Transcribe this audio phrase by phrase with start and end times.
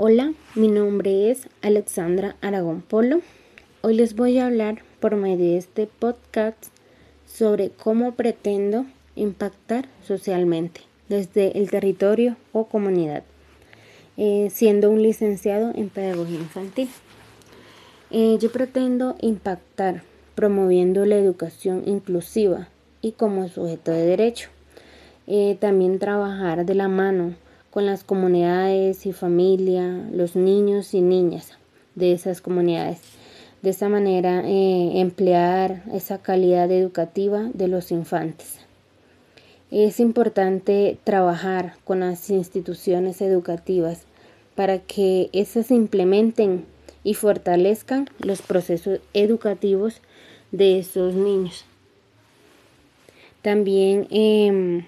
[0.00, 3.20] Hola, mi nombre es Alexandra Aragón Polo.
[3.80, 6.66] Hoy les voy a hablar por medio de este podcast
[7.26, 13.24] sobre cómo pretendo impactar socialmente desde el territorio o comunidad,
[14.16, 16.88] eh, siendo un licenciado en pedagogía infantil.
[18.12, 20.04] Eh, yo pretendo impactar
[20.36, 22.68] promoviendo la educación inclusiva
[23.02, 24.48] y como sujeto de derecho.
[25.26, 27.34] Eh, también trabajar de la mano
[27.70, 31.52] con las comunidades y familia, los niños y niñas
[31.94, 33.00] de esas comunidades.
[33.62, 38.58] De esa manera, eh, emplear esa calidad educativa de los infantes.
[39.70, 44.04] Es importante trabajar con las instituciones educativas
[44.54, 46.64] para que esas implementen
[47.04, 50.00] y fortalezcan los procesos educativos
[50.52, 51.64] de esos niños.
[53.42, 54.84] También eh,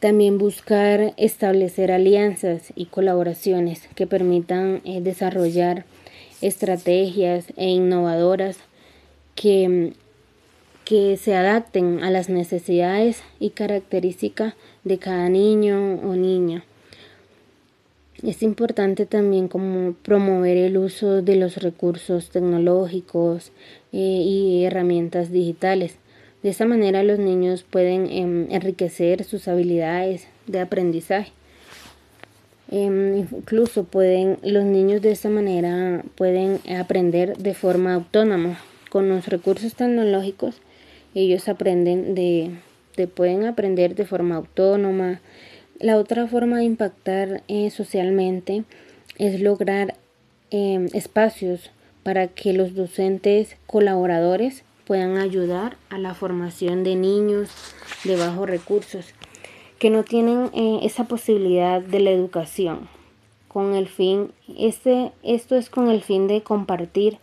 [0.00, 5.84] también buscar establecer alianzas y colaboraciones que permitan eh, desarrollar
[6.40, 8.56] estrategias e innovadoras
[9.34, 9.92] que,
[10.86, 16.64] que se adapten a las necesidades y características de cada niño o niña.
[18.22, 23.52] Es importante también como promover el uso de los recursos tecnológicos
[23.92, 25.96] eh, y herramientas digitales
[26.42, 31.32] de esa manera los niños pueden em, enriquecer sus habilidades de aprendizaje.
[32.70, 38.58] Em, incluso pueden, los niños de esa manera pueden aprender de forma autónoma.
[38.90, 40.60] Con los recursos tecnológicos
[41.14, 42.52] ellos aprenden de,
[43.14, 45.20] pueden aprender de forma autónoma.
[45.78, 48.64] La otra forma de impactar eh, socialmente
[49.18, 49.94] es lograr
[50.50, 51.70] em, espacios
[52.02, 57.48] para que los docentes colaboradores puedan ayudar a la formación de niños
[58.02, 59.14] de bajos recursos
[59.78, 62.88] que no tienen eh, esa posibilidad de la educación
[63.46, 67.18] con el fin este esto es con el fin de compartir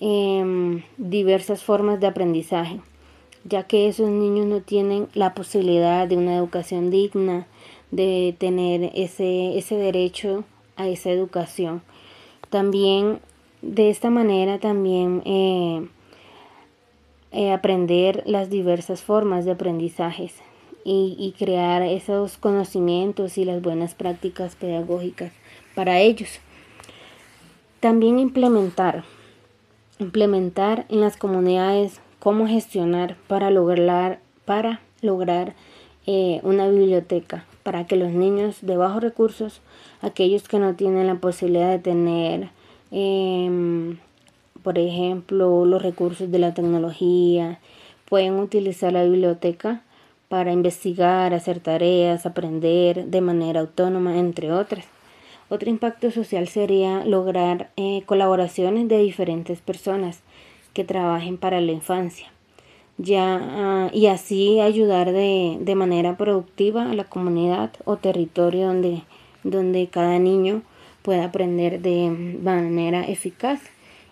[0.00, 2.80] em, diversas formas de aprendizaje
[3.44, 7.46] ya que esos niños no tienen la posibilidad de una educación digna
[7.90, 10.44] de tener ese ese derecho
[10.76, 11.82] a esa educación.
[12.48, 13.20] También
[13.60, 15.86] de esta manera también eh,
[17.34, 20.34] eh, aprender las diversas formas de aprendizajes
[20.86, 25.32] y, crear esos conocimientos y las buenas prácticas pedagógicas
[25.74, 26.40] para ellos.
[27.80, 29.04] También implementar,
[29.98, 35.54] implementar en las comunidades cómo gestionar para lograr, para lograr
[36.06, 39.60] eh, una biblioteca para que los niños de bajos recursos,
[40.02, 42.50] aquellos que no tienen la posibilidad de tener
[42.92, 43.96] em,
[44.64, 47.60] por ejemplo, los recursos de la tecnología,
[48.08, 49.82] pueden utilizar la biblioteca
[50.28, 54.86] para investigar, hacer tareas, aprender de manera autónoma, entre otras.
[55.50, 60.22] Otro impacto social sería lograr eh, colaboraciones de diferentes personas
[60.72, 62.32] que trabajen para la infancia.
[62.96, 69.02] Ya, ah, y así ayudar de, de, manera productiva a la comunidad o territorio donde,
[69.42, 70.62] donde cada niño
[71.02, 72.08] pueda aprender de
[72.42, 73.60] manera eficaz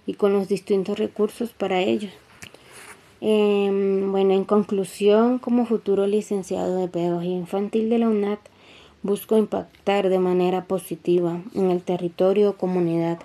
[0.06, 2.12] y con los distintos recursos para ellos.
[3.20, 8.40] Em, bueno, en conclusión, como futuro licenciado de Pedagogía Infantil de la UNAT,
[9.02, 13.20] busco impactar de manera positiva en el territorio o comunidad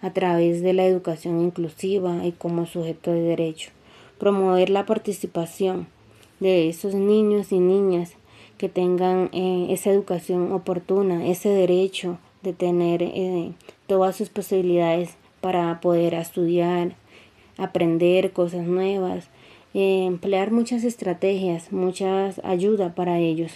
[0.00, 3.70] a través de la educación inclusiva y como sujeto de derecho,
[4.18, 5.86] promover la participación
[6.40, 8.14] de esos niños y niñas
[8.58, 13.52] que tengan eh, esa educación oportuna, ese derecho de tener eh,
[13.86, 16.94] todas sus posibilidades para poder estudiar,
[17.58, 19.26] aprender cosas nuevas,
[19.74, 23.52] eh, emplear muchas estrategias, muchas ayuda para ellos.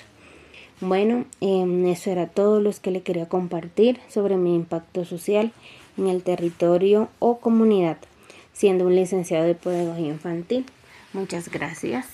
[0.81, 5.53] Bueno, em, eso era todo lo que le quería compartir sobre mi impacto social
[5.97, 7.97] en el territorio o comunidad,
[8.53, 10.67] siendo un licenciado de pedagogía infantil.
[11.15, 12.07] Muchas gracias.